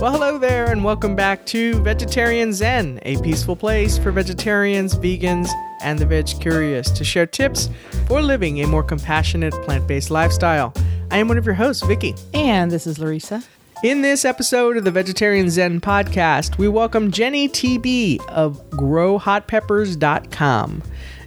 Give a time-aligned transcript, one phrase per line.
[0.00, 5.48] Well, hello there, and welcome back to Vegetarian Zen, a peaceful place for vegetarians, vegans,
[5.80, 7.70] and the veg curious to share tips
[8.06, 10.74] for living a more compassionate plant based lifestyle.
[11.10, 12.16] I am one of your hosts, Vicky.
[12.34, 13.44] And this is Larissa.
[13.84, 20.82] In this episode of the Vegetarian Zen podcast, we welcome Jenny TB of growhotpeppers.com.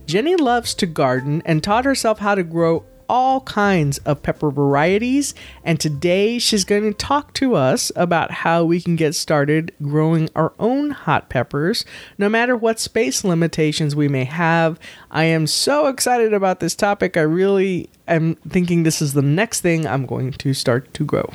[0.06, 5.34] Jenny loves to garden and taught herself how to grow all kinds of pepper varieties,
[5.64, 10.30] and today she's going to talk to us about how we can get started growing
[10.36, 11.86] our own hot peppers,
[12.18, 14.80] no matter what space limitations we may have.
[15.12, 17.18] I am so excited about this topic.
[17.18, 21.34] I really am thinking this is the next thing I'm going to start to grow.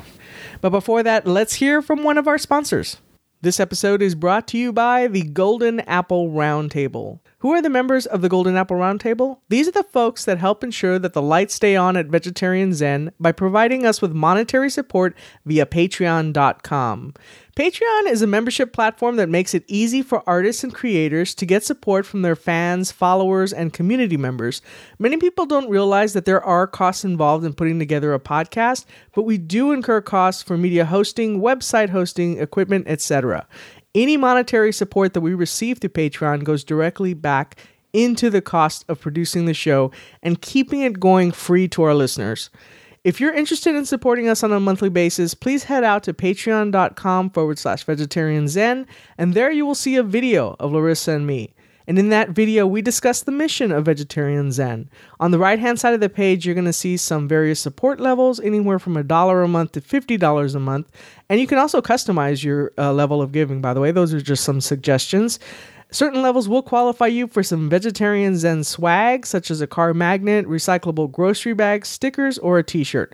[0.61, 2.97] But before that, let's hear from one of our sponsors.
[3.41, 7.19] This episode is brought to you by the Golden Apple Roundtable.
[7.43, 9.39] Who are the members of the Golden Apple Roundtable?
[9.49, 13.11] These are the folks that help ensure that the lights stay on at Vegetarian Zen
[13.19, 15.13] by providing us with monetary support
[15.45, 17.13] via patreon.com.
[17.57, 21.65] Patreon is a membership platform that makes it easy for artists and creators to get
[21.65, 24.61] support from their fans, followers, and community members.
[24.97, 29.23] Many people don't realize that there are costs involved in putting together a podcast, but
[29.23, 33.45] we do incur costs for media hosting, website hosting, equipment, etc.
[33.95, 37.57] Any monetary support that we receive through Patreon goes directly back
[37.93, 39.91] into the cost of producing the show
[40.23, 42.49] and keeping it going free to our listeners.
[43.03, 47.29] If you're interested in supporting us on a monthly basis, please head out to patreon.com
[47.31, 51.53] forward slash vegetarian zen, and there you will see a video of Larissa and me.
[51.87, 54.89] And in that video, we discuss the mission of Vegetarian Zen.
[55.19, 57.99] On the right hand side of the page, you're going to see some various support
[57.99, 60.91] levels, anywhere from a dollar a month to $50 a month.
[61.29, 63.91] And you can also customize your uh, level of giving, by the way.
[63.91, 65.39] Those are just some suggestions.
[65.91, 70.47] Certain levels will qualify you for some Vegetarian Zen swag, such as a car magnet,
[70.47, 73.13] recyclable grocery bags, stickers, or a t shirt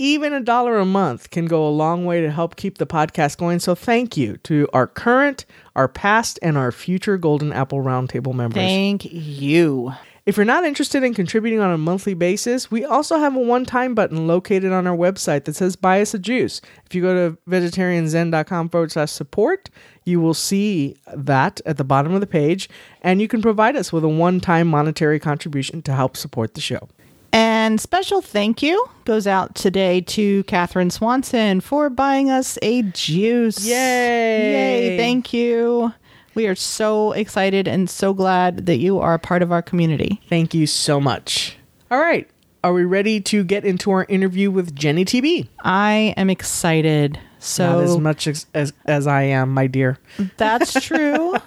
[0.00, 3.36] even a dollar a month can go a long way to help keep the podcast
[3.36, 3.60] going.
[3.60, 5.44] So thank you to our current,
[5.76, 8.62] our past, and our future Golden Apple Roundtable members.
[8.62, 9.92] Thank you.
[10.24, 13.64] If you're not interested in contributing on a monthly basis, we also have a one
[13.66, 16.60] time button located on our website that says buy us a juice.
[16.86, 19.68] If you go to vegetarianzen.com forward slash support,
[20.04, 22.70] you will see that at the bottom of the page,
[23.02, 26.60] and you can provide us with a one time monetary contribution to help support the
[26.60, 26.88] show.
[27.32, 33.64] And special thank you goes out today to Catherine Swanson for buying us a juice.
[33.64, 33.72] Yay!
[33.72, 34.96] Yay!
[34.96, 35.92] Thank you.
[36.34, 40.20] We are so excited and so glad that you are a part of our community.
[40.28, 41.56] Thank you so much.
[41.90, 42.28] All right.
[42.62, 45.48] Are we ready to get into our interview with Jenny TB?
[45.64, 47.18] I am excited.
[47.42, 49.98] So Not as much as, as, as I am, my dear.
[50.36, 51.34] That's true.
[51.34, 51.40] uh,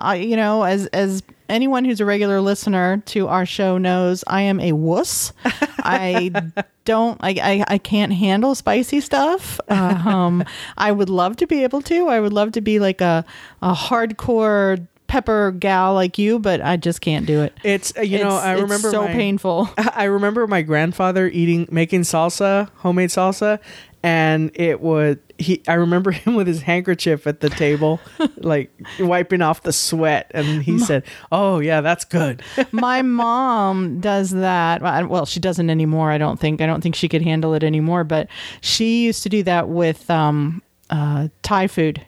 [0.00, 4.42] I, you know, as as anyone who's a regular listener to our show knows, I
[4.42, 5.32] am a wuss.
[5.44, 6.30] I
[6.84, 7.18] don't.
[7.20, 9.58] I, I I can't handle spicy stuff.
[9.68, 10.44] Uh, um,
[10.78, 12.06] I would love to be able to.
[12.08, 13.24] I would love to be like a
[13.60, 17.56] a hardcore pepper gal like you, but I just can't do it.
[17.62, 19.68] It's uh, you know It's- I it's remember so my- painful.
[19.78, 23.58] I remember my grandfather eating making salsa, homemade salsa,
[24.04, 28.00] and it would he I remember him with his handkerchief at the table
[28.36, 28.70] like
[29.00, 32.42] wiping off the sweat and he said, "Oh, yeah, that's good."
[32.72, 34.82] my mom does that.
[34.82, 36.60] Well, well she doesn't anymore i don't think.
[36.60, 38.28] I don't think she could handle it anymore but
[38.60, 42.04] she used to do that with um, uh, thai food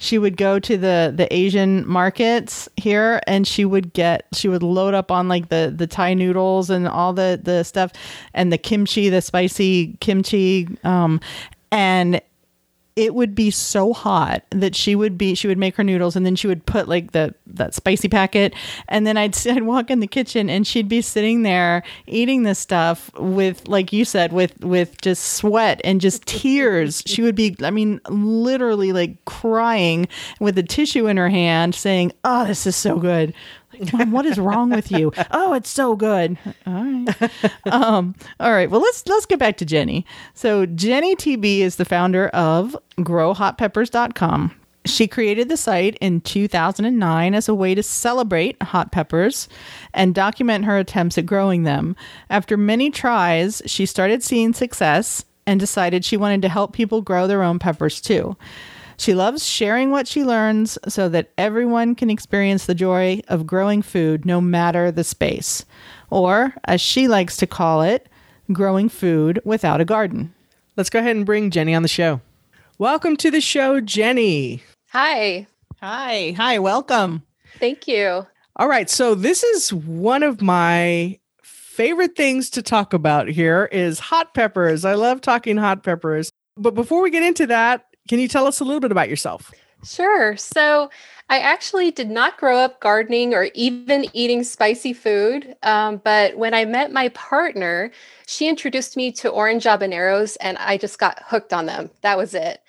[0.00, 4.62] she would go to the the asian markets here and she would get she would
[4.62, 7.92] load up on like the the thai noodles and all the the stuff
[8.34, 11.20] and the kimchi the spicy kimchi um
[11.70, 12.20] and
[12.96, 16.26] it would be so hot that she would be she would make her noodles and
[16.26, 18.54] then she would put like the that spicy packet.
[18.88, 22.58] And then I'd, I'd walk in the kitchen and she'd be sitting there eating this
[22.58, 27.02] stuff with like you said with with just sweat and just tears.
[27.10, 30.06] She would be I mean literally like crying
[30.38, 33.34] with a tissue in her hand saying oh this is so good
[33.92, 35.12] Mom, what is wrong with you?
[35.32, 36.36] Oh, it's so good.
[36.66, 37.30] All right.
[37.66, 38.68] Um, all right.
[38.70, 40.04] Well, let's let's get back to Jenny.
[40.34, 44.54] So Jenny TB is the founder of growhotpeppers.com.
[44.86, 49.48] She created the site in 2009 as a way to celebrate hot peppers
[49.92, 51.96] and document her attempts at growing them.
[52.30, 57.26] After many tries, she started seeing success and decided she wanted to help people grow
[57.26, 58.36] their own peppers too.
[59.00, 63.80] She loves sharing what she learns so that everyone can experience the joy of growing
[63.80, 65.64] food no matter the space.
[66.10, 68.10] Or, as she likes to call it,
[68.52, 70.34] growing food without a garden.
[70.76, 72.20] Let's go ahead and bring Jenny on the show.
[72.76, 74.62] Welcome to the show, Jenny.
[74.90, 75.46] Hi.
[75.80, 77.22] Hi, hi, welcome.
[77.58, 78.26] Thank you.
[78.56, 83.98] All right, so this is one of my favorite things to talk about here is
[83.98, 84.84] hot peppers.
[84.84, 86.30] I love talking hot peppers.
[86.58, 89.52] But before we get into that, can you tell us a little bit about yourself?
[89.84, 90.36] Sure.
[90.36, 90.90] So
[91.30, 95.54] I actually did not grow up gardening or even eating spicy food.
[95.62, 97.90] Um, but when I met my partner,
[98.26, 101.90] she introduced me to orange habaneros and I just got hooked on them.
[102.02, 102.62] That was it.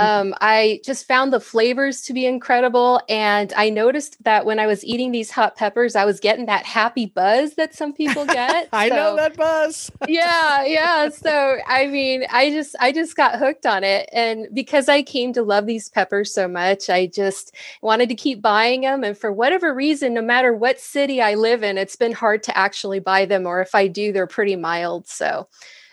[0.00, 3.00] Um, I just found the flavors to be incredible.
[3.08, 6.64] And I noticed that when I was eating these hot peppers, I was getting that
[6.64, 8.68] happy buzz that some people get.
[8.72, 9.90] I so, know that buzz.
[10.08, 10.64] yeah.
[10.64, 11.10] Yeah.
[11.10, 14.08] So, I mean, I just, I just got hooked on it.
[14.12, 18.40] And because I came to love these peppers so much, I just wanted to keep
[18.40, 19.04] buying them.
[19.04, 22.56] And for whatever reason, no matter what city I live in, it's been hard to
[22.56, 23.46] actually buy them.
[23.46, 25.06] Or if I do, they're pretty mild.
[25.08, 25.48] So,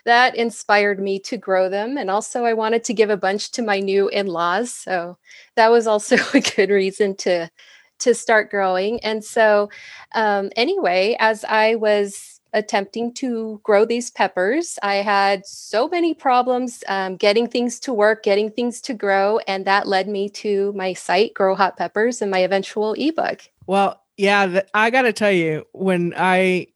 [0.08, 1.98] that inspired me to grow them.
[1.98, 4.74] And also, I wanted to give a bunch to my new in laws.
[4.74, 5.18] So
[5.56, 7.52] that was also a good reason to
[8.00, 9.00] to start growing.
[9.04, 9.70] And so,
[10.14, 16.84] um, anyway, as I was attempting to grow these peppers, I had so many problems
[16.88, 20.94] um, getting things to work, getting things to grow, and that led me to my
[20.94, 23.42] site, Grow Hot Peppers, and my eventual ebook.
[23.66, 26.68] Well, yeah, I got to tell you, when I,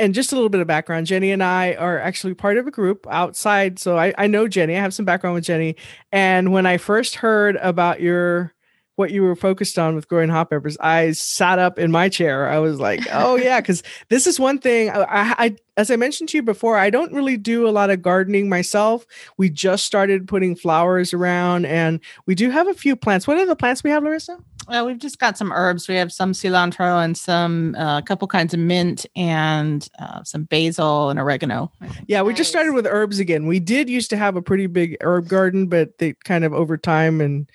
[0.00, 2.72] and just a little bit of background, Jenny and I are actually part of a
[2.72, 3.78] group outside.
[3.78, 5.76] So I, I know Jenny, I have some background with Jenny.
[6.10, 8.52] And when I first heard about your,
[8.96, 12.48] what you were focused on with growing hot peppers, I sat up in my chair.
[12.48, 15.04] I was like, oh, yeah, because this is one thing I,
[15.38, 18.48] I, as I mentioned to you before, I don't really do a lot of gardening
[18.48, 19.06] myself.
[19.36, 23.28] We just started putting flowers around and we do have a few plants.
[23.28, 24.36] What are the plants we have, Larissa?
[24.68, 25.88] Well, we've just got some herbs.
[25.88, 30.44] We have some cilantro and some a uh, couple kinds of mint and uh, some
[30.44, 31.72] basil and oregano.
[32.06, 32.38] Yeah, we nice.
[32.38, 33.46] just started with herbs again.
[33.46, 36.76] We did used to have a pretty big herb garden, but they kind of over
[36.76, 37.48] time and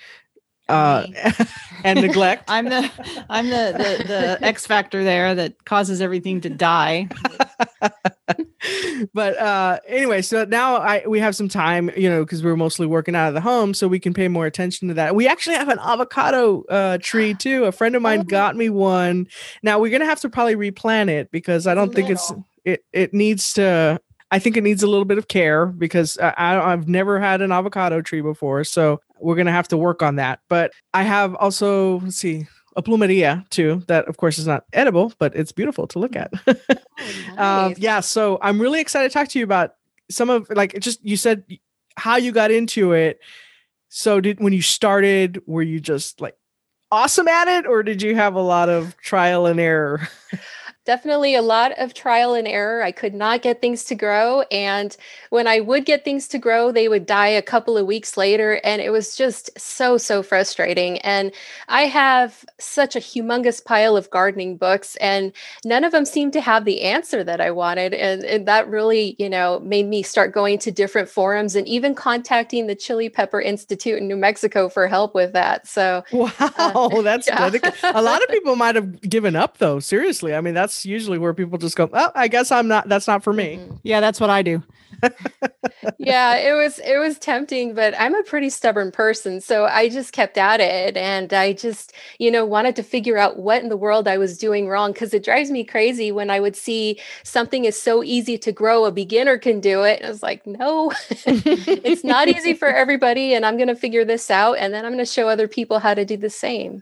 [0.70, 1.06] uh,
[1.84, 2.46] and neglect.
[2.48, 2.90] I'm the
[3.30, 7.10] I'm the, the the X factor there that causes everything to die.
[9.14, 12.88] but uh anyway, so now I we have some time, you know, because we're mostly
[12.88, 15.16] working out of the home, so we can pay more attention to that.
[15.16, 17.66] We actually have an avocado uh tree too.
[17.66, 18.24] A friend of mine oh.
[18.24, 19.28] got me one.
[19.62, 22.32] Now we're gonna have to probably replant it because I don't think it's
[22.64, 24.00] it it needs to
[24.32, 27.52] I think it needs a little bit of care because I, I've never had an
[27.52, 28.64] avocado tree before.
[28.64, 30.40] So we're going to have to work on that.
[30.50, 35.14] But I have also, let's see, a plumeria too, that of course is not edible,
[35.20, 36.32] but it's beautiful to look at.
[36.48, 36.78] oh, um,
[37.36, 37.38] nice.
[37.38, 38.00] um, yeah.
[38.00, 39.76] So I'm really excited to talk to you about
[40.10, 41.44] some of like, just, you said
[41.96, 43.20] how you got into it.
[43.90, 46.36] So did, when you started, were you just like
[46.92, 50.08] awesome at it or did you have a lot of trial and error?
[50.86, 52.84] definitely a lot of trial and error.
[52.84, 54.42] I could not get things to grow.
[54.52, 54.96] And
[55.30, 58.60] when I would get things to grow, they would die a couple of weeks later.
[58.64, 60.98] And it was just so, so frustrating.
[61.00, 61.32] And
[61.70, 65.32] I have such a humongous pile of gardening books, and
[65.64, 67.94] none of them seemed to have the answer that I wanted.
[67.94, 71.96] And, and that really, you know, made me start going to different forums and even
[71.96, 75.68] contacting the Chili Pepper Institute in New Mexico for help with that.
[75.68, 77.50] So, wow, uh, that's yeah.
[77.84, 79.80] a lot of people might have given up, though.
[79.80, 80.36] Seriously.
[80.36, 82.90] I mean, that's that's usually where people just go, "Oh, I guess I'm not.
[82.90, 83.76] That's not for me." Mm-hmm.
[83.84, 84.64] Yeah, that's what I do.
[85.98, 90.14] yeah, it was it was tempting, but I'm a pretty stubborn person, so I just
[90.14, 93.78] kept at it, and I just you know wanted to figure out what in the
[93.78, 97.66] world I was doing wrong because it drives me crazy when I would see something
[97.66, 100.00] is so easy to grow, a beginner can do it.
[100.00, 104.06] And I was like, no, it's not easy for everybody, and I'm going to figure
[104.06, 106.82] this out, and then I'm going to show other people how to do the same.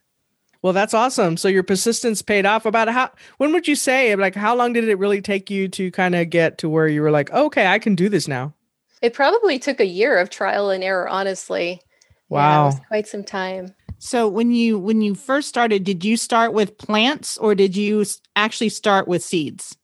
[0.62, 1.38] Well, that's awesome.
[1.38, 2.66] So your persistence paid off.
[2.66, 5.92] About how when would you say like how long did it really take you to
[5.92, 8.54] kind of get to where you were like, okay, I can do this now?
[9.02, 11.82] It probably took a year of trial and error, honestly.
[12.30, 13.74] Wow, yeah, quite some time.
[13.98, 18.06] So when you when you first started, did you start with plants or did you
[18.36, 19.76] actually start with seeds?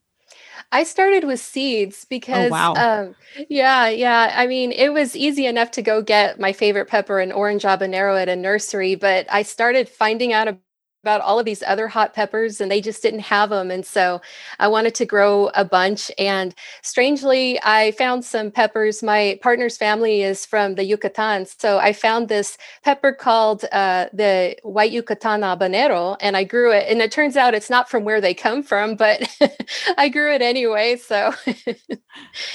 [0.72, 2.74] I started with seeds oh, because, oh, wow.
[2.74, 3.16] um,
[3.50, 4.34] yeah, yeah.
[4.36, 8.20] I mean, it was easy enough to go get my favorite pepper and orange habanero
[8.22, 10.48] at a nursery, but I started finding out
[11.08, 13.72] about all of these other hot peppers and they just didn't have them.
[13.72, 14.20] And so
[14.60, 16.12] I wanted to grow a bunch.
[16.18, 19.02] And strangely, I found some peppers.
[19.02, 21.46] My partner's family is from the Yucatan.
[21.46, 26.86] So I found this pepper called uh, the white Yucatan habanero and I grew it.
[26.90, 29.24] And it turns out it's not from where they come from, but
[29.98, 30.98] I grew it anyway.
[30.98, 31.34] So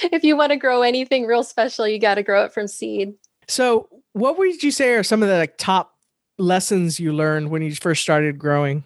[0.03, 3.15] if you want to grow anything real special, you got to grow it from seed.
[3.47, 5.92] So, what would you say are some of the like top
[6.37, 8.83] lessons you learned when you first started growing?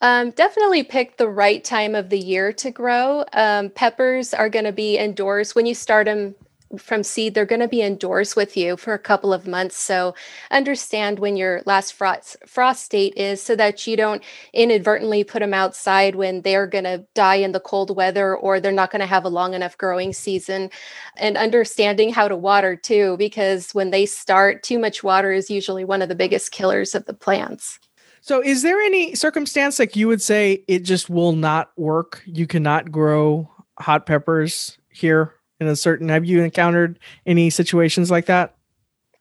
[0.00, 3.24] Um, definitely pick the right time of the year to grow.
[3.32, 6.34] Um, peppers are going to be indoors when you start them
[6.78, 9.76] from seed, they're going to be indoors with you for a couple of months.
[9.76, 10.14] So
[10.50, 15.54] understand when your last frost frost date is so that you don't inadvertently put them
[15.54, 19.06] outside when they're going to die in the cold weather or they're not going to
[19.06, 20.70] have a long enough growing season.
[21.16, 25.84] And understanding how to water too, because when they start, too much water is usually
[25.84, 27.78] one of the biggest killers of the plants.
[28.20, 32.22] So, is there any circumstance like you would say it just will not work?
[32.26, 36.08] You cannot grow hot peppers here in a certain.
[36.08, 38.54] Have you encountered any situations like that?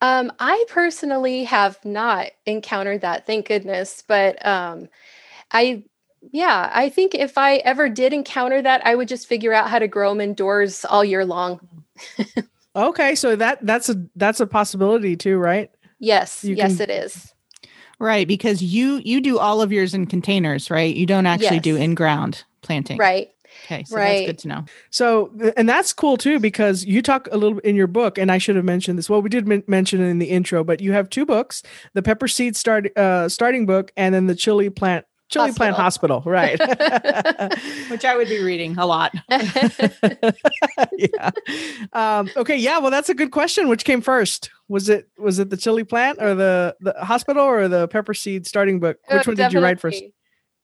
[0.01, 4.03] Um, I personally have not encountered that, thank goodness.
[4.07, 4.89] But um,
[5.51, 5.83] I,
[6.31, 9.79] yeah, I think if I ever did encounter that, I would just figure out how
[9.79, 11.59] to grow them indoors all year long.
[12.75, 15.71] okay, so that that's a that's a possibility too, right?
[15.99, 17.33] Yes, you yes, can, it is.
[17.97, 20.93] Right, because you you do all of yours in containers, right?
[20.93, 21.63] You don't actually yes.
[21.63, 22.97] do in ground planting.
[22.97, 23.31] Right.
[23.65, 24.19] Okay, so right.
[24.19, 24.65] that's good to know.
[24.91, 28.37] So, and that's cool too because you talk a little in your book, and I
[28.37, 29.09] should have mentioned this.
[29.09, 32.03] Well, we did m- mention it in the intro, but you have two books: the
[32.03, 35.57] pepper seed start uh, starting book, and then the chili plant chili hospital.
[35.57, 36.59] plant hospital, right?
[37.89, 39.15] Which I would be reading a lot.
[39.29, 41.31] yeah.
[41.93, 42.57] Um, okay.
[42.57, 42.77] Yeah.
[42.77, 43.67] Well, that's a good question.
[43.67, 44.51] Which came first?
[44.67, 48.45] Was it was it the chili plant or the the hospital or the pepper seed
[48.45, 48.97] starting book?
[49.09, 50.03] Which oh, one did you write first?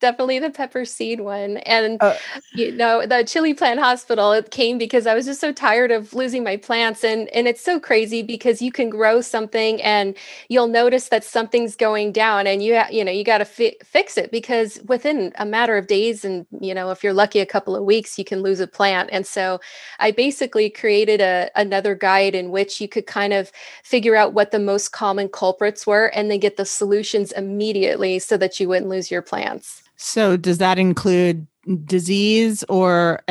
[0.01, 1.57] Definitely the pepper seed one.
[1.57, 2.15] And uh,
[2.53, 6.13] you know, the chili plant hospital it came because I was just so tired of
[6.13, 10.17] losing my plants and and it's so crazy because you can grow something and
[10.49, 13.77] you'll notice that something's going down and you ha- you know, you got to fi-
[13.83, 17.45] fix it because within a matter of days and you know, if you're lucky a
[17.45, 19.09] couple of weeks you can lose a plant.
[19.11, 19.59] And so
[19.99, 23.51] I basically created a another guide in which you could kind of
[23.83, 28.37] figure out what the most common culprits were and then get the solutions immediately so
[28.37, 29.83] that you wouldn't lose your plants.
[30.01, 31.47] So does that include
[31.85, 33.21] disease or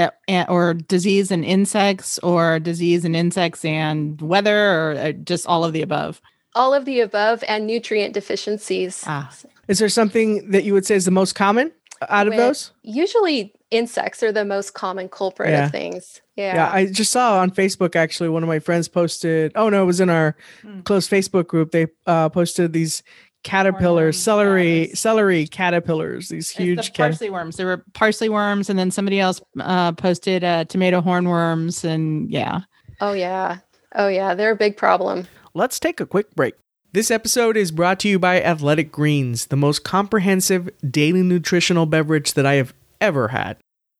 [0.48, 5.72] or disease and insects or disease and insects and weather or uh, just all of
[5.72, 6.22] the above?
[6.54, 9.04] All of the above and nutrient deficiencies.
[9.06, 9.32] Ah.
[9.66, 11.72] Is there something that you would say is the most common
[12.08, 12.72] out of With, those?
[12.82, 15.66] Usually insects are the most common culprit yeah.
[15.66, 16.22] of things.
[16.36, 16.54] Yeah.
[16.54, 16.70] Yeah.
[16.72, 20.00] I just saw on Facebook actually one of my friends posted, oh no, it was
[20.00, 20.84] in our mm.
[20.84, 21.72] close Facebook group.
[21.72, 23.02] They uh, posted these
[23.42, 27.56] caterpillars, celery, celery caterpillars, these huge the parsley cat- worms.
[27.56, 32.60] There were parsley worms, and then somebody else uh, posted uh, tomato hornworms, and yeah.
[33.00, 33.58] Oh yeah,
[33.94, 35.26] oh yeah, they're a big problem.
[35.54, 36.54] Let's take a quick break.
[36.92, 42.34] This episode is brought to you by Athletic Greens, the most comprehensive daily nutritional beverage
[42.34, 43.58] that I have ever had.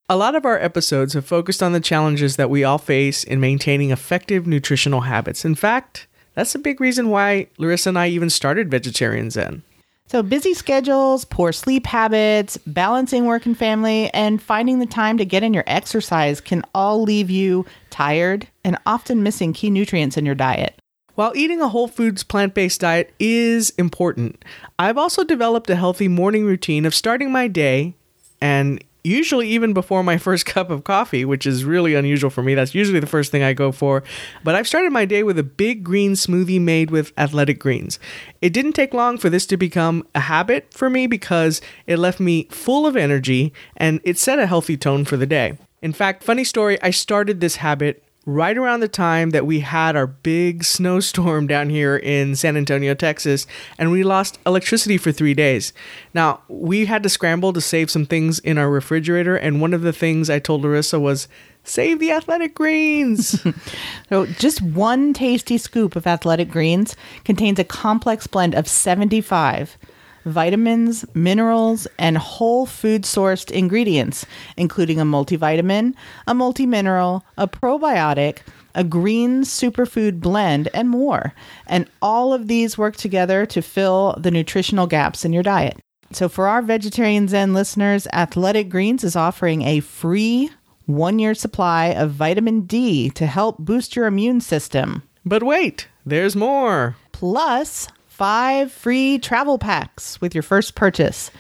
[0.09, 3.39] A lot of our episodes have focused on the challenges that we all face in
[3.39, 5.45] maintaining effective nutritional habits.
[5.45, 9.63] In fact, that's a big reason why Larissa and I even started Vegetarian Zen.
[10.07, 15.25] So, busy schedules, poor sleep habits, balancing work and family, and finding the time to
[15.25, 20.27] get in your exercise can all leave you tired and often missing key nutrients in
[20.27, 20.81] your diet.
[21.15, 24.45] While eating a whole foods plant based diet is important,
[24.81, 27.95] I've also developed a healthy morning routine of starting my day
[28.41, 32.55] and usually even before my first cup of coffee, which is really unusual for me.
[32.55, 34.03] That's usually the first thing I go for.
[34.45, 37.99] But I've started my day with a big green smoothie made with athletic greens.
[38.41, 42.21] It didn't take long for this to become a habit for me because it left
[42.21, 45.59] me full of energy and it set a healthy tone for the day.
[45.83, 49.97] In fact, funny story, I started this habit right around the time that we had
[49.97, 53.47] our big snowstorm down here in San Antonio, Texas,
[53.79, 55.73] and we lost electricity for three days.
[56.13, 59.83] Now, we had to scramble to save some things in our refrigerator, and one of
[59.83, 61.29] the things I told Larissa was,
[61.63, 63.45] Save the athletic greens.
[64.09, 69.77] so, just one tasty scoop of athletic greens contains a complex blend of 75
[70.25, 75.95] vitamins, minerals, and whole food sourced ingredients, including a multivitamin,
[76.27, 78.39] a multimineral, a probiotic,
[78.75, 81.35] a green superfood blend, and more.
[81.67, 85.79] And all of these work together to fill the nutritional gaps in your diet.
[86.13, 90.51] So, for our Vegetarian Zen listeners, Athletic Greens is offering a free
[90.87, 95.05] one year supply of vitamin D to help boost your immune system.
[95.25, 96.97] But wait, there's more.
[97.13, 97.87] Plus,
[98.21, 101.31] five free travel packs with your first purchase.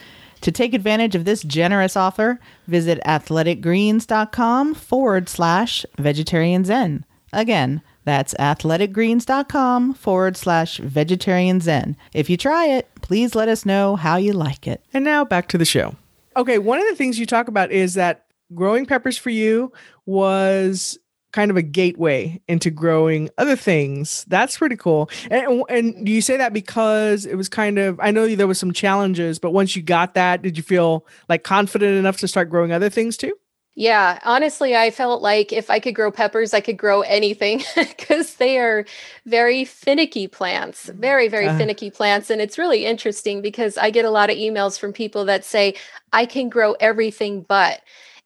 [0.40, 7.04] To take advantage of this generous offer, visit athleticgreens.com forward slash vegetarian zen.
[7.34, 11.98] Again, that's athleticgreens.com forward slash vegetarian zen.
[12.14, 14.82] If you try it, please let us know how you like it.
[14.94, 15.96] And now back to the show.
[16.34, 19.70] Okay, one of the things you talk about is that growing peppers for you
[20.06, 20.98] was
[21.32, 24.24] kind of a gateway into growing other things.
[24.28, 25.10] That's pretty cool.
[25.30, 28.58] And and do you say that because it was kind of I know there was
[28.58, 32.50] some challenges, but once you got that, did you feel like confident enough to start
[32.50, 33.34] growing other things too?
[33.76, 38.34] Yeah, honestly, I felt like if I could grow peppers, I could grow anything because
[38.34, 38.84] they are
[39.26, 41.56] very finicky plants, very, very uh.
[41.56, 42.30] finicky plants.
[42.30, 45.76] And it's really interesting because I get a lot of emails from people that say,
[46.12, 47.80] I can grow everything but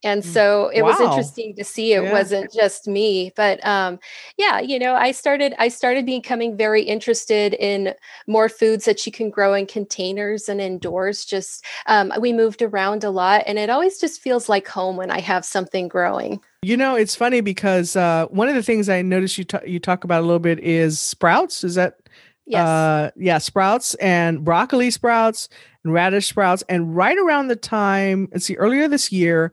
[0.04, 0.26] and mm.
[0.26, 0.90] so it wow.
[0.90, 2.12] was interesting to see it yeah.
[2.12, 3.98] wasn't just me but um,
[4.36, 7.94] yeah you know i started i started becoming very interested in
[8.26, 13.02] more foods that you can grow in containers and indoors just um, we moved around
[13.02, 16.76] a lot and it always just feels like home when i have something growing you
[16.76, 20.04] know it's funny because uh, one of the things i noticed you, t- you talk
[20.04, 21.98] about a little bit is sprouts is that
[22.46, 22.66] Yes.
[22.66, 25.48] Uh, yeah, sprouts and broccoli sprouts
[25.82, 26.62] and radish sprouts.
[26.68, 29.52] And right around the time, let's see, earlier this year,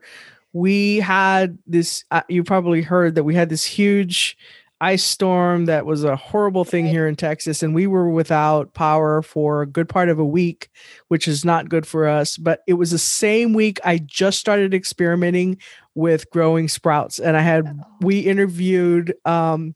[0.53, 4.37] we had this uh, you probably heard that we had this huge
[4.81, 9.21] ice storm that was a horrible thing here in Texas and we were without power
[9.21, 10.69] for a good part of a week
[11.07, 14.73] which is not good for us but it was the same week I just started
[14.73, 15.57] experimenting
[15.93, 17.85] with growing sprouts and I had oh.
[18.01, 19.75] we interviewed um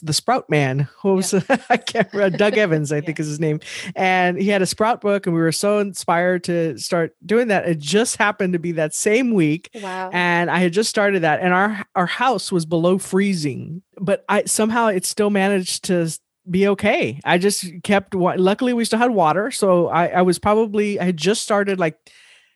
[0.00, 1.40] the Sprout Man, who was yeah.
[1.68, 3.60] I can't remember, Doug Evans, I think is his name,
[3.94, 7.68] and he had a Sprout book, and we were so inspired to start doing that.
[7.68, 10.10] It just happened to be that same week, wow!
[10.12, 14.44] And I had just started that, and our our house was below freezing, but I
[14.44, 16.10] somehow it still managed to
[16.50, 17.20] be okay.
[17.24, 18.14] I just kept.
[18.14, 21.98] Luckily, we still had water, so I I was probably I had just started like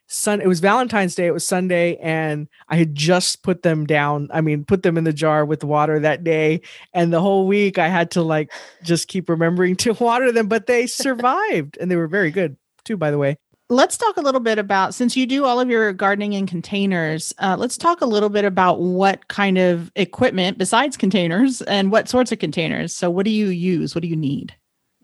[0.09, 4.29] Sun it was Valentine's Day, it was Sunday, and I had just put them down.
[4.33, 6.61] I mean, put them in the jar with water that day.
[6.93, 10.67] And the whole week I had to like just keep remembering to water them, but
[10.67, 13.37] they survived and they were very good too, by the way.
[13.69, 17.35] Let's talk a little bit about since you do all of your gardening in containers,
[17.41, 22.09] uh, let's talk a little bit about what kind of equipment besides containers and what
[22.09, 22.95] sorts of containers.
[22.95, 23.93] So, what do you use?
[23.93, 24.55] What do you need?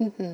[0.01, 0.33] Mm-hmm.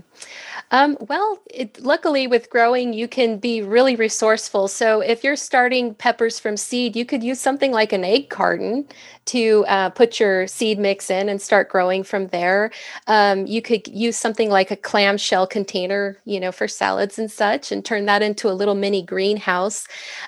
[0.71, 4.69] Um, well, it, luckily with growing, you can be really resourceful.
[4.69, 8.87] So if you're starting peppers from seed, you could use something like an egg carton
[9.27, 12.71] to uh, put your seed mix in and start growing from there.
[13.09, 17.71] Um, you could use something like a clamshell container, you know, for salads and such,
[17.71, 19.87] and turn that into a little mini greenhouse.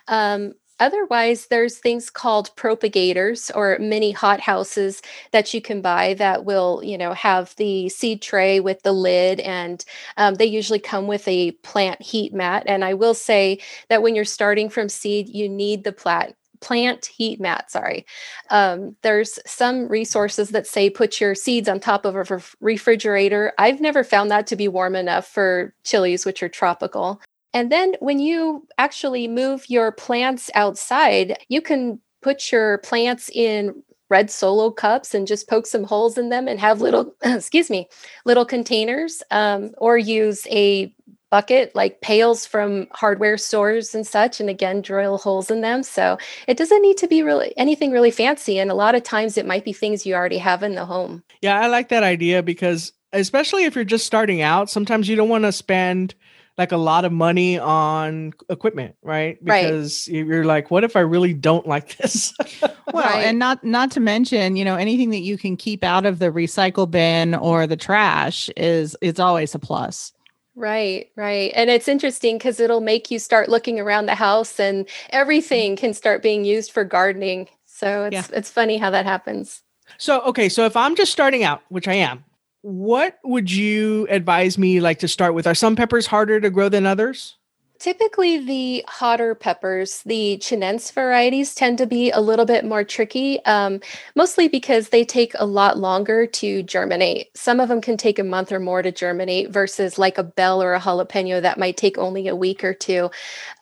[0.09, 6.81] Um, Otherwise, there's things called propagators or mini hothouses that you can buy that will,
[6.83, 9.85] you know, have the seed tray with the lid, and
[10.17, 12.65] um, they usually come with a plant heat mat.
[12.67, 17.07] And I will say that when you're starting from seed, you need the plant plant
[17.07, 18.05] heat mat sorry.
[18.51, 23.55] Um, there's some resources that say put your seeds on top of a refrigerator.
[23.59, 27.21] I've never found that to be warm enough for chilies which are tropical
[27.53, 33.83] and then when you actually move your plants outside, you can put your plants in
[34.09, 37.89] red solo cups and just poke some holes in them and have little excuse me
[38.25, 40.93] little containers um, or use a
[41.31, 45.83] bucket like pails from hardware stores and such and again drill holes in them.
[45.85, 49.39] So it doesn't need to be really anything really fancy and a lot of times
[49.39, 51.23] it might be things you already have in the home.
[51.41, 55.29] Yeah i like that idea because especially if you're just starting out sometimes you don't
[55.29, 56.15] want to spend
[56.61, 59.43] like a lot of money on equipment, right?
[59.43, 60.27] Because right.
[60.27, 62.35] you're like, what if I really don't like this?
[62.61, 63.25] well, right.
[63.25, 66.27] and not not to mention, you know, anything that you can keep out of the
[66.27, 70.13] recycle bin or the trash is it's always a plus.
[70.55, 71.51] Right, right.
[71.55, 75.95] And it's interesting because it'll make you start looking around the house and everything can
[75.95, 77.49] start being used for gardening.
[77.65, 78.37] So it's yeah.
[78.37, 79.63] it's funny how that happens.
[79.97, 82.23] So okay, so if I'm just starting out, which I am,
[82.63, 85.47] what would you advise me like to start with?
[85.47, 87.37] Are some peppers harder to grow than others?
[87.79, 93.43] Typically, the hotter peppers, the Chinense varieties, tend to be a little bit more tricky,
[93.47, 93.81] um,
[94.15, 97.29] mostly because they take a lot longer to germinate.
[97.35, 100.63] Some of them can take a month or more to germinate, versus like a bell
[100.63, 103.11] or a jalapeno that might take only a week or two.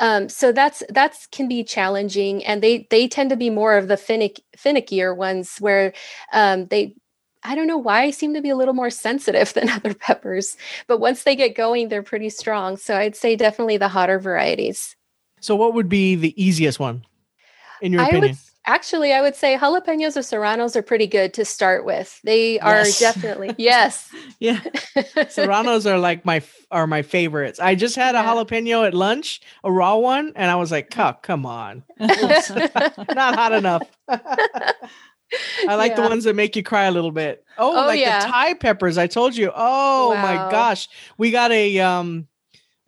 [0.00, 3.86] Um, so that's that's can be challenging, and they they tend to be more of
[3.86, 5.92] the finick, finickier ones where
[6.32, 6.96] um, they
[7.48, 10.56] I don't know why I seem to be a little more sensitive than other peppers,
[10.86, 12.76] but once they get going, they're pretty strong.
[12.76, 14.94] So I'd say definitely the hotter varieties.
[15.40, 17.04] So what would be the easiest one
[17.80, 18.32] in your I opinion?
[18.32, 22.20] Would, actually, I would say jalapenos or serranos are pretty good to start with.
[22.22, 22.98] They are yes.
[22.98, 24.10] definitely yes.
[24.40, 24.60] yeah.
[25.28, 27.60] serranos are like my are my favorites.
[27.60, 28.26] I just had a yeah.
[28.26, 31.84] jalapeno at lunch, a raw one, and I was like, oh, come on.
[31.98, 33.88] Not hot enough.
[35.68, 36.02] I like yeah.
[36.02, 37.44] the ones that make you cry a little bit.
[37.58, 38.20] Oh, oh like yeah.
[38.20, 38.98] the Thai peppers.
[38.98, 39.52] I told you.
[39.54, 40.22] Oh wow.
[40.22, 40.88] my gosh.
[41.16, 42.28] We got a um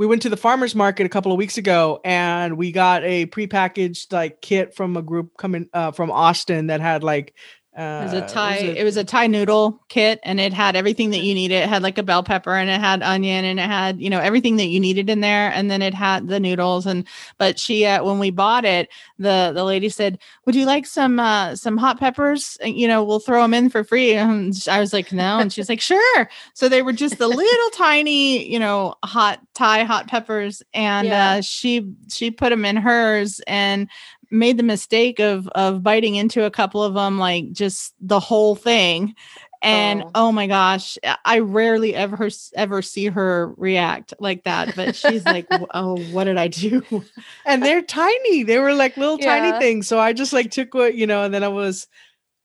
[0.01, 3.27] we went to the farmers market a couple of weeks ago and we got a
[3.27, 7.35] prepackaged like kit from a group coming uh, from Austin that had like
[7.81, 8.53] it was a Uh, Thai.
[8.55, 11.57] was it- it was a Thai noodle kit, and it had everything that you needed.
[11.63, 14.21] It had like a bell pepper, and it had onion, and it had you know
[14.21, 15.51] everything that you needed in there.
[15.55, 16.87] And then it had the noodles.
[16.87, 17.07] And
[17.39, 18.89] but she, uh, when we bought it,
[19.19, 22.59] the the lady said, "Would you like some uh, some hot peppers?
[22.63, 25.53] Uh, You know, we'll throw them in for free." And I was like, "No," and
[25.53, 30.07] she's like, "Sure." So they were just the little tiny, you know, hot Thai hot
[30.09, 31.31] peppers, and Yeah.
[31.39, 33.89] uh, she she put them in hers and
[34.31, 38.55] made the mistake of of biting into a couple of them like just the whole
[38.55, 39.15] thing
[39.63, 40.11] and Oh.
[40.15, 40.33] oh.
[40.33, 46.01] my gosh i rarely ever ever see her react like that but she's like oh
[46.13, 46.83] what did i do
[47.45, 48.43] and they're tiny.
[48.45, 49.87] They were like little tiny things.
[49.89, 51.89] So I just like took what you know, and then I was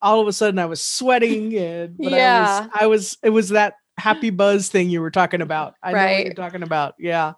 [0.02, 1.56] all of a sudden I was sweating.
[1.58, 2.48] And but Yeah.
[2.48, 5.76] I was, I was it was that happy buzz thing you were talking about.
[5.82, 6.96] I know what you're talking about.
[7.00, 7.34] Yeah.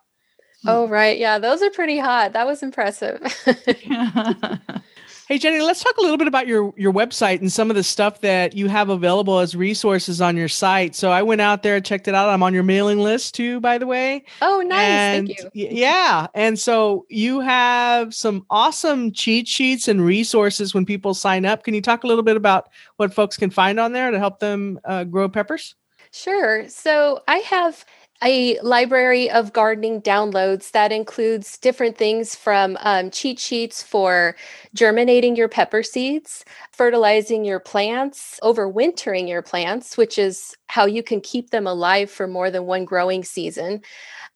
[0.65, 1.17] Oh, right.
[1.17, 2.33] Yeah, those are pretty hot.
[2.33, 3.21] That was impressive.
[5.27, 7.83] Hey Jenny, let's talk a little bit about your your website and some of the
[7.83, 10.95] stuff that you have available as resources on your site.
[10.95, 12.29] So I went out there, and checked it out.
[12.29, 14.23] I'm on your mailing list too, by the way.
[14.41, 14.79] oh, nice.
[14.79, 15.67] And Thank you.
[15.69, 16.27] yeah.
[16.33, 21.65] And so you have some awesome cheat sheets and resources when people sign up.
[21.65, 24.39] Can you talk a little bit about what folks can find on there to help
[24.39, 25.75] them uh, grow peppers?
[26.13, 26.69] Sure.
[26.69, 27.83] So I have
[28.23, 34.36] a library of gardening downloads that includes different things from um, cheat sheets for
[34.73, 41.21] germinating your pepper seeds, fertilizing your plants, overwintering your plants, which is how you can
[41.21, 43.82] keep them alive for more than one growing season.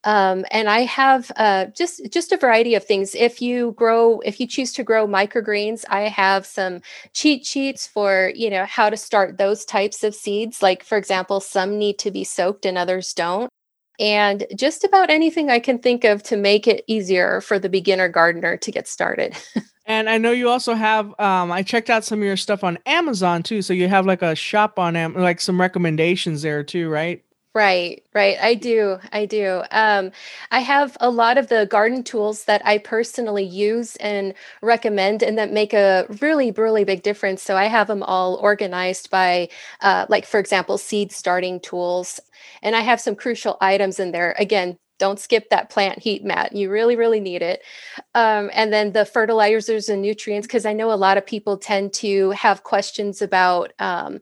[0.04, 3.13] Um, and I have uh, just just a variety of things.
[3.15, 6.82] If you grow, if you choose to grow microgreens, I have some
[7.13, 10.62] cheat sheets for you know how to start those types of seeds.
[10.62, 13.50] Like for example, some need to be soaked and others don't.
[14.02, 18.10] And just about anything I can think of to make it easier for the beginner
[18.10, 19.38] gardener to get started.
[19.88, 21.08] And I know you also have.
[21.20, 23.62] Um, I checked out some of your stuff on Amazon too.
[23.62, 27.24] So you have like a shop on Am, like some recommendations there too, right?
[27.54, 28.38] Right, right.
[28.42, 28.98] I do.
[29.12, 29.62] I do.
[29.72, 30.12] Um,
[30.52, 35.38] I have a lot of the garden tools that I personally use and recommend and
[35.38, 37.44] that make a really, really big difference.
[37.44, 39.50] So I have them all organized by,
[39.82, 42.22] uh, like, for example, seed starting tools.
[42.64, 44.34] And I have some crucial items in there.
[44.40, 46.56] Again, don't skip that plant heat mat.
[46.56, 47.62] You really, really need it.
[48.14, 51.92] Um, and then the fertilizers and nutrients, because I know a lot of people tend
[51.96, 54.20] to have questions about um,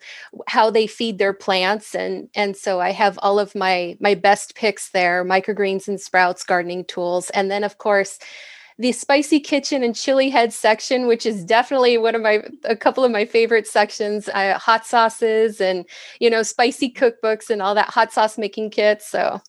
[0.47, 4.55] how they feed their plants and and so i have all of my my best
[4.55, 8.19] picks there microgreens and sprouts gardening tools and then of course
[8.77, 13.03] the spicy kitchen and chili head section which is definitely one of my a couple
[13.03, 15.85] of my favorite sections uh, hot sauces and
[16.19, 19.41] you know spicy cookbooks and all that hot sauce making kits so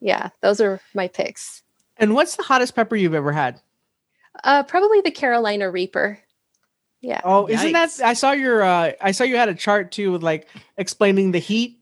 [0.00, 1.62] yeah those are my picks
[1.96, 3.60] And what's the hottest pepper you've ever had?
[4.44, 6.18] uh probably the carolina reaper
[7.00, 7.90] yeah Oh, isn't that?
[8.04, 8.62] I saw your.
[8.62, 11.78] Uh, I saw you had a chart too with like explaining the heat.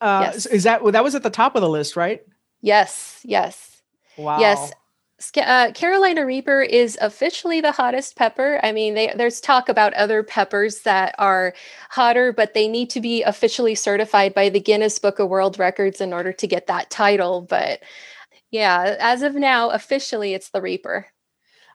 [0.00, 0.46] Uh, Yes.
[0.46, 2.22] Is that that was at the top of the list, right?
[2.62, 3.82] yes yes
[4.16, 4.40] Wow.
[4.40, 4.72] Yes.
[5.36, 8.60] Uh, Carolina Reaper is officially the hottest pepper.
[8.62, 11.54] I mean, they, there's talk about other peppers that are
[11.88, 16.02] hotter, but they need to be officially certified by the Guinness Book of World Records
[16.02, 17.40] in order to get that title.
[17.40, 17.80] But
[18.50, 21.06] yeah, as of now, officially, it's the Reaper.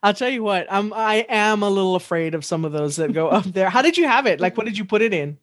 [0.04, 0.68] I'll tell you what.
[0.70, 0.94] I'm.
[0.94, 3.70] I am a little afraid of some of those that go up there.
[3.70, 4.40] How did you have it?
[4.40, 5.38] Like, what did you put it in?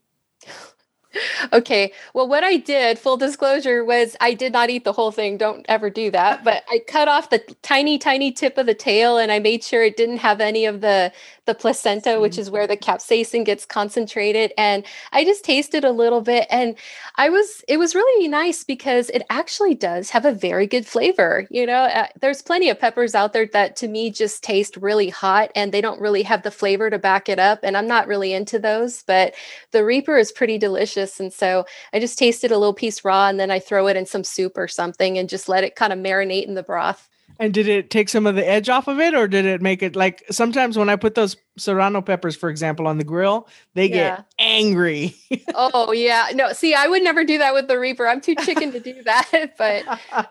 [1.53, 1.93] Okay.
[2.15, 5.37] Well, what I did, full disclosure, was I did not eat the whole thing.
[5.39, 6.45] Don't ever do that.
[6.45, 9.83] But I cut off the tiny, tiny tip of the tail and I made sure
[9.83, 11.13] it didn't have any of the
[11.49, 14.53] the placenta, which is where the capsaicin gets concentrated.
[14.59, 16.77] And I just tasted a little bit and
[17.17, 21.47] I was it was really nice because it actually does have a very good flavor.
[21.51, 25.09] You know, uh, there's plenty of peppers out there that to me just taste really
[25.09, 27.61] hot and they don't really have the flavor to back it up.
[27.63, 29.35] And I'm not really into those, but
[29.73, 31.19] the Reaper is pretty delicious.
[31.19, 34.05] And so I just tasted a little piece raw and then I throw it in
[34.05, 37.09] some soup or something and just let it kind of marinate in the broth.
[37.41, 39.83] And did it take some of the edge off of it, or did it make
[39.83, 43.87] it like sometimes when I put those serrano peppers, for example, on the grill, they
[43.87, 44.17] Yeah.
[44.17, 45.15] get angry.
[45.55, 46.29] oh yeah.
[46.35, 48.09] No, see, I would never do that with the Reaper.
[48.09, 49.55] I'm too chicken to do that.
[49.59, 49.85] but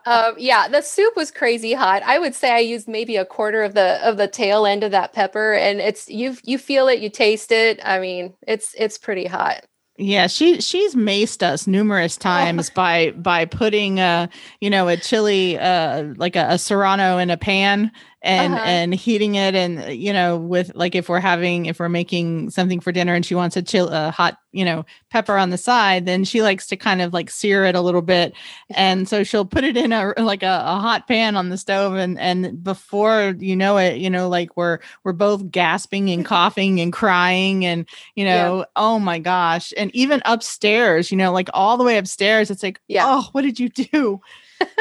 [0.05, 2.03] um, yeah, the soup was crazy hot.
[2.03, 4.91] I would say I used maybe a quarter of the of the tail end of
[4.91, 7.79] that pepper and it's you you feel it, you taste it.
[7.85, 9.63] I mean, it's it's pretty hot.
[9.97, 14.27] Yeah, she she's maced us numerous times by by putting uh
[14.61, 17.91] you know a chili uh like a, a serrano in a pan
[18.23, 18.63] and Uh-huh.
[18.65, 22.79] and heating it and you know with like if we're having if we're making something
[22.79, 26.07] for dinner and she wants a chill a hot you know pepper on the side
[26.07, 28.33] then she likes to kind of like sear it a little bit.
[28.71, 31.93] And so she'll put it in a like a, a hot pan on the stove
[31.93, 36.81] and and before you know it you know like we're we're both gasping and coughing
[36.81, 39.73] and crying and you know oh my gosh.
[39.77, 43.05] And even upstairs you know like all the way upstairs it's like Yeah.
[43.07, 44.21] oh what did you do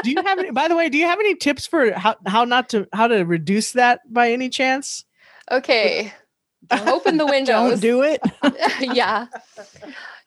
[0.02, 2.44] Do you have any, by the way, do you have any tips for how, how
[2.44, 5.04] not to, how to reduce that by any chance?
[5.50, 6.12] Okay.
[6.70, 7.80] Open the windows.
[7.80, 8.20] don't do it
[8.80, 9.26] yeah.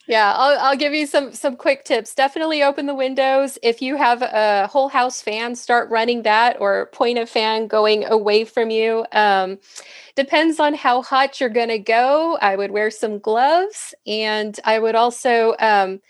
[0.10, 2.16] Yeah, I'll, I'll give you some some quick tips.
[2.16, 3.60] Definitely open the windows.
[3.62, 8.06] If you have a whole house fan, start running that or point a fan going
[8.06, 9.06] away from you.
[9.12, 9.60] Um,
[10.16, 12.40] depends on how hot you're going to go.
[12.42, 15.54] I would wear some gloves, and I would also.
[15.60, 16.02] Um,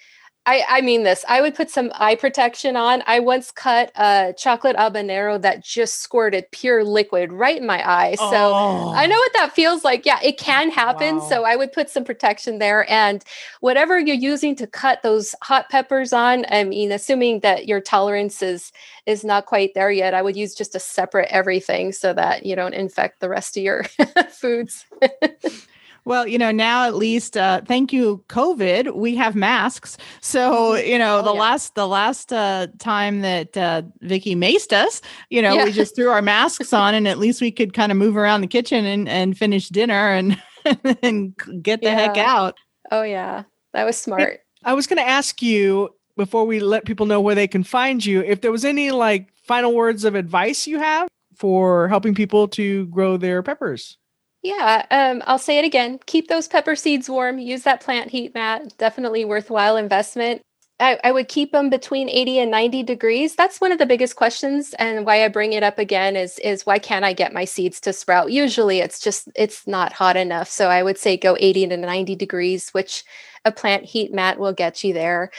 [0.50, 1.24] I, I mean this.
[1.30, 3.04] I would put some eye protection on.
[3.06, 8.16] I once cut a chocolate habanero that just squirted pure liquid right in my eye.
[8.16, 8.92] So Oh.
[8.96, 10.08] I know what that feels like.
[10.08, 11.18] Yeah, it can happen.
[11.18, 11.30] Wow.
[11.30, 12.90] So I would put some protection there.
[12.90, 13.24] And
[13.60, 18.42] whatever you're using to cut those hot peppers on, I mean, assuming that your tolerance
[18.42, 18.72] is
[19.06, 22.56] is not quite there yet, I would use just a separate everything so that you
[22.56, 23.84] don't infect the rest of your
[24.32, 24.84] foods.
[26.10, 29.95] Well, you know, now at least uh thank you COVID, we have masks.
[30.22, 31.39] So, you know, Oh, the yeah.
[31.39, 35.65] last the last uh time that uh Vicky maced us, you know, Yeah.
[35.65, 38.41] we just threw our masks on and at least we could kind of move around
[38.41, 40.41] the kitchen and and finish dinner and
[41.04, 42.56] and get the heck out.
[42.89, 43.43] Oh yeah,
[43.74, 44.39] that was smart.
[44.63, 48.04] I was going to ask you before we let people know where they can find
[48.04, 52.48] you, if there was any like final words of advice you have for helping people
[52.48, 53.99] to grow their peppers.
[54.41, 55.99] Yeah, um, I'll say it again.
[56.06, 57.39] Keep those pepper seeds warm.
[57.39, 58.73] Use that plant heat mat.
[58.78, 60.41] Definitely worthwhile investment.
[60.82, 63.36] I, I would keep them between 80 and 90 degrees.
[63.36, 66.65] That's one of the biggest questions, and why I bring it up again is is
[66.65, 68.32] why can't I get my seeds to sprout?
[68.32, 70.47] Usually, it's just it's not hot enough.
[70.49, 73.04] So I would say go 80 to 90 degrees, which
[73.43, 75.32] a plant heat mat will get you there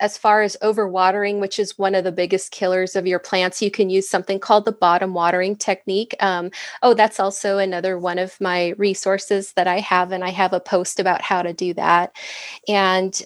[0.00, 3.70] as far as overwatering, which is one of the biggest killers of your plants, you
[3.70, 6.14] can use something called the bottom watering technique.
[6.20, 6.50] Um,
[6.82, 10.60] oh, that's also another one of my resources that I have, and I have a
[10.60, 12.16] post about how to do that.
[12.68, 13.20] And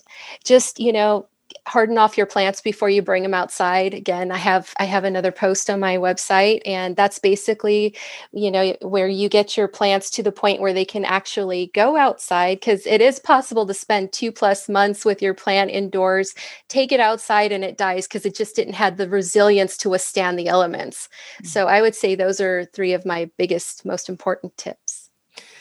[0.45, 1.27] just, you know,
[1.67, 3.95] harden off your plants before you bring them outside.
[3.95, 7.97] Again i have i have another post on my website and that's basically
[8.33, 11.97] you know where you get your plants to the point where they can actually go
[11.97, 16.35] outside because it is possible to spend two plus months with your plant indoors
[16.69, 20.39] take it outside and it dies because it just didn't have the resilience to withstand
[20.39, 21.09] the elements.
[21.43, 21.47] Mm.
[21.47, 25.11] So i would say those are three of my biggest most important tips.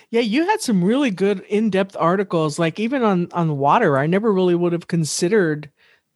[0.09, 3.97] Yeah, you had some really good in-depth articles, like even on on water.
[3.97, 5.69] I never really would have considered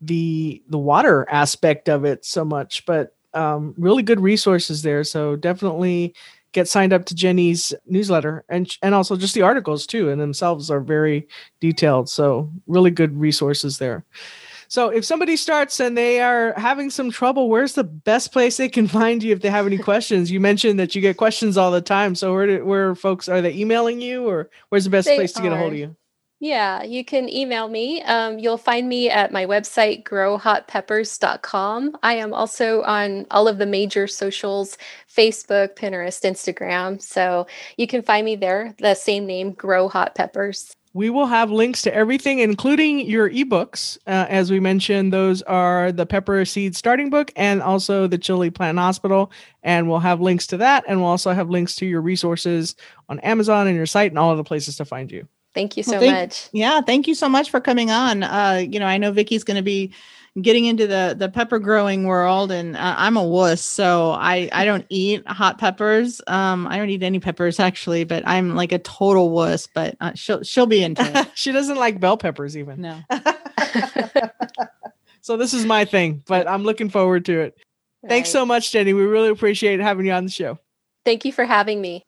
[0.06, 5.04] the the water aspect of it so much, but um, really good resources there.
[5.04, 6.16] So definitely
[6.54, 10.72] get signed up to Jenny's newsletter, and and also just the articles too, and themselves
[10.72, 11.28] are very
[11.60, 12.10] detailed.
[12.10, 14.06] So really good resources there.
[14.68, 18.70] So if somebody starts and they are having some trouble, where's the best place they
[18.70, 20.32] can find you if they have any questions?
[20.32, 22.16] You mentioned that you get questions all the time.
[22.16, 25.34] So where do, where folks are they emailing you or where's the best They place
[25.34, 25.96] to get a hold of you?
[26.46, 28.04] Yeah, you can email me.
[28.04, 31.98] Um, you'll find me at my website, growhotpeppers.com.
[32.04, 34.78] I am also on all of the major socials
[35.10, 37.02] Facebook, Pinterest, Instagram.
[37.02, 40.76] So you can find me there, the same name, Grow Hot Peppers.
[40.94, 43.98] We will have links to everything, including your ebooks.
[44.06, 48.52] Uh, as we mentioned, those are the Pepper Seed Starting Book and also the Chili
[48.52, 49.32] Plant Hospital.
[49.64, 50.84] And we'll have links to that.
[50.88, 52.76] And we'll also have links to your resources
[53.10, 55.28] on Amazon and your site and all of the places to find you.
[55.56, 56.50] Thank you Well, so thank- much.
[56.52, 58.22] Yeah, thank you so much for coming on.
[58.24, 59.94] Uh, you know, I know Vicky's going to be
[60.42, 64.66] getting into the the pepper growing world, and uh, I'm a wuss, so I I
[64.66, 66.22] don't eat hot peppers.
[66.28, 69.68] Um, I don't eat any peppers actually, but I'm like a total wuss.
[69.74, 71.32] But uh, she'll she'll be into it.
[71.36, 72.82] she doesn't like bell peppers even.
[72.82, 73.00] No,
[75.22, 77.58] So this is my thing, but I'm looking forward to it.
[78.08, 78.34] Thanks Right.
[78.34, 78.94] so much, Jenny.
[78.94, 80.60] We really appreciate having you on the show.
[81.04, 82.04] Thank you for having me.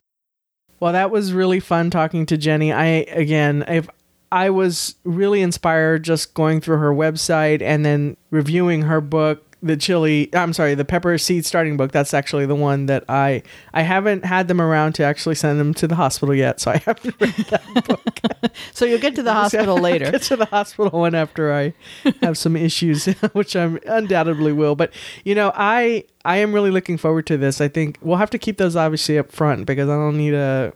[0.80, 2.72] Well, that was really fun talking to Jenny.
[2.72, 3.88] I again, if
[4.32, 9.76] I was really inspired just going through her website and then reviewing her book, the
[9.76, 10.30] chili.
[10.34, 11.92] I'm sorry, the pepper seed starting book.
[11.92, 13.44] That's actually the one that I
[13.74, 16.78] I haven't had them around to actually send them to the hospital yet, so I
[16.86, 18.52] haven't read that book.
[18.72, 20.12] so you'll get to the hospital later.
[20.12, 21.74] Get to the hospital one after I
[22.22, 24.76] have some issues, which I'm undoubtedly will.
[24.76, 24.94] But
[25.24, 27.60] you know, I I am really looking forward to this.
[27.62, 30.74] I think we'll have to keep those obviously up front because I don't need a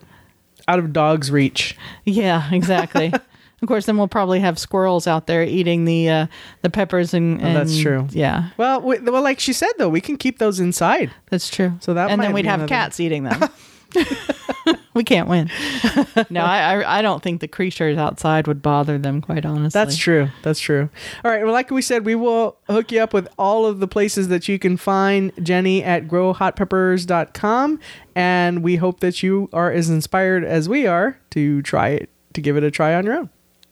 [0.68, 1.78] out of dog's reach.
[2.06, 3.14] Yeah, exactly.
[3.62, 6.28] Of course, then we'll probably have squirrels out there eating the uh,
[6.64, 8.08] the peppers and, Oh, that's true.
[8.12, 11.12] Yeah, Well, we, well, like she said though, we can keep those inside.
[11.30, 11.74] that's true.
[11.80, 13.50] So that and then we'd have another- cats eating them.
[14.94, 15.50] we can't win.
[16.30, 19.20] no, I, I I don't think the creatures outside would bother them.
[19.22, 20.30] Quite honestly, That's true.
[20.44, 20.90] That's true.
[21.26, 21.44] All right.
[21.44, 24.48] Well, like we said, we will hook you up with all of the places that
[24.48, 27.80] you can find Jenny at growhotpeppers.com.
[28.16, 32.42] And we hope that you are as inspired as we are to try it, to
[32.42, 33.30] give it a try on your own.